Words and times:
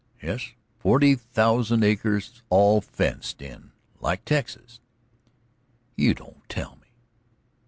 "Yes, 0.19 0.53
forty 0.79 1.13
thousand 1.13 1.83
acres 1.83 2.41
all 2.49 2.81
fenced 2.81 3.39
in, 3.39 3.71
like 3.99 4.25
Texas." 4.25 4.79
"You 5.95 6.15
don't 6.15 6.41
tell 6.49 6.77
me?" 6.77 6.87